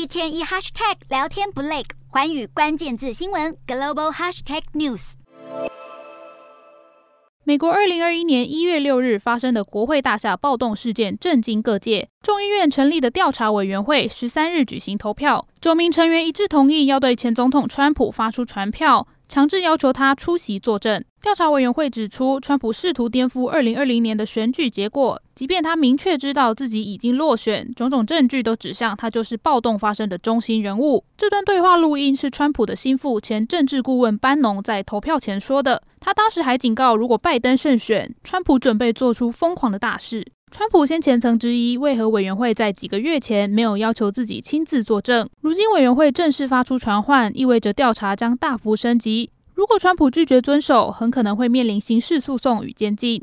[0.00, 5.12] 一天一 hashtag 聊天不累，环宇关键字新闻 global hashtag news。
[7.44, 19.06] 美国二零二一年一月六日发生的国会大厦暴动事件震惊各界，众议院成立的调查委员会十三日举行投票，九名成员一致同意要对前总统川普发出传票。
[19.30, 21.04] 强制要求他出席作证。
[21.22, 31.04] 调查委员会指出，川普试图颠覆2020年的选举结果，即便他明确知道自己已经落选，种种证据都指向他就是暴动发生的中心人物。
[31.16, 35.80] 这段对话录音是川普的心腹、前政治顾问班农在投票前说的。
[36.00, 40.26] 他当时还警告，如果拜登胜选，川普准备做出疯狂的大事。
[40.50, 45.28] 川普先前曾质疑，为何委员会在几个月前没有要求自己亲自作证？
[45.40, 49.30] 如今委员会正式发出传唤，意味着调查将大幅升级。
[49.54, 53.18] 如果川普拒绝遵守，很可能会面临刑事诉讼与监禁。